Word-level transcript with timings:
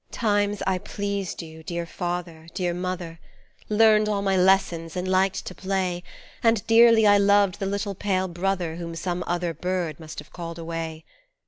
Times 0.11 0.63
I 0.65 0.79
pleased 0.79 1.43
you, 1.43 1.61
dear 1.61 1.85
Father, 1.85 2.47
dear 2.55 2.73
Mother, 2.73 3.19
Learned 3.69 4.09
all 4.09 4.23
my 4.23 4.35
lessons 4.35 4.95
and 4.95 5.07
liked 5.07 5.45
to 5.45 5.53
play, 5.53 6.01
And 6.41 6.65
dearly 6.65 7.05
I 7.05 7.19
loved 7.19 7.59
the 7.59 7.67
little 7.67 7.93
pale 7.93 8.27
brother 8.27 8.77
Whom 8.77 8.95
some 8.95 9.23
other 9.27 9.53
bird 9.53 9.99
must 9.99 10.17
have 10.17 10.33
called 10.33 10.57
away. 10.57 11.05